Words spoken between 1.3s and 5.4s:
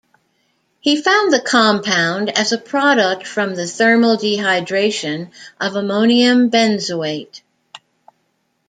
the compound as a product from the thermal dehydration